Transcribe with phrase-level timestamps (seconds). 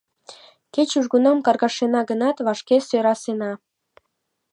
[0.73, 3.51] —Кеч южгунам каргашена гынат, вашке сӧрасена.